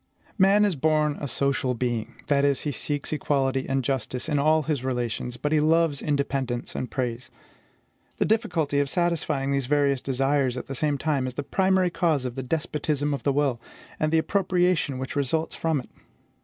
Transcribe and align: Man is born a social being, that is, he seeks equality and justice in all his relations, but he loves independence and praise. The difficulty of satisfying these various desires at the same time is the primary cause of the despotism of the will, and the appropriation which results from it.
Man 0.39 0.65
is 0.65 0.75
born 0.75 1.15
a 1.21 1.27
social 1.27 1.75
being, 1.75 2.15
that 2.25 2.43
is, 2.43 2.61
he 2.61 2.71
seeks 2.71 3.13
equality 3.13 3.67
and 3.69 3.83
justice 3.83 4.27
in 4.27 4.39
all 4.39 4.63
his 4.63 4.83
relations, 4.83 5.37
but 5.37 5.51
he 5.51 5.59
loves 5.59 6.01
independence 6.01 6.73
and 6.73 6.89
praise. 6.89 7.29
The 8.17 8.25
difficulty 8.25 8.79
of 8.79 8.89
satisfying 8.89 9.51
these 9.51 9.67
various 9.67 10.01
desires 10.01 10.57
at 10.57 10.65
the 10.65 10.73
same 10.73 10.97
time 10.97 11.27
is 11.27 11.35
the 11.35 11.43
primary 11.43 11.91
cause 11.91 12.25
of 12.25 12.33
the 12.33 12.41
despotism 12.41 13.13
of 13.13 13.21
the 13.21 13.31
will, 13.31 13.61
and 13.99 14.11
the 14.11 14.17
appropriation 14.17 14.97
which 14.97 15.15
results 15.15 15.53
from 15.53 15.79
it. 15.79 15.89